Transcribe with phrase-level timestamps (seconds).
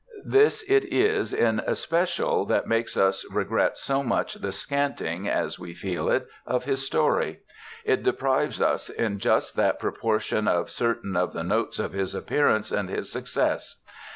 [0.25, 5.75] This it is in especial that makes us regret so much the scanting, as we
[5.75, 7.41] feel it, of his story;
[7.85, 12.71] it deprives us in just that proportion of certain of the notes of his appearance
[12.71, 13.83] and his "success."